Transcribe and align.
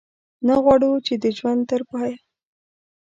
نه 0.47 0.55
غواړو 0.63 0.91
چې 1.05 1.13
د 1.23 1.25
ژوند 1.37 1.61
تر 1.71 1.81
پایه. 1.89 2.17